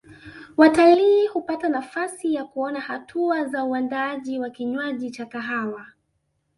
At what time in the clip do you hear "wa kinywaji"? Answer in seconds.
4.39-5.11